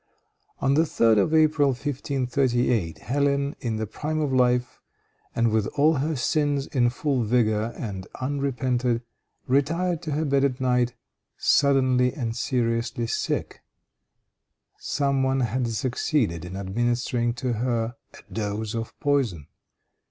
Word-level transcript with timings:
On 0.61 0.73
the 0.73 0.81
3d 0.81 1.19
of 1.19 1.31
April, 1.31 1.67
1538, 1.67 2.97
Hélène, 3.01 3.53
in 3.59 3.77
the 3.77 3.85
prime 3.85 4.19
of 4.19 4.33
life, 4.33 4.81
and 5.35 5.51
with 5.51 5.67
all 5.77 5.97
her 5.97 6.15
sins 6.15 6.65
in 6.65 6.89
full 6.89 7.21
vigor 7.21 7.71
and 7.77 8.07
unrepented, 8.19 9.03
retired 9.45 10.01
to 10.01 10.13
her 10.13 10.25
bed 10.25 10.43
at 10.43 10.59
night, 10.59 10.95
suddenly 11.37 12.11
and 12.15 12.35
seriously 12.35 13.05
sick. 13.05 13.61
Some 14.79 15.21
one 15.21 15.41
had 15.41 15.67
succeeded 15.67 16.45
in 16.45 16.55
administering 16.57 17.35
to 17.35 17.53
her 17.53 17.95
a 18.15 18.33
dose 18.33 18.73
of 18.73 18.99
poison. 18.99 19.45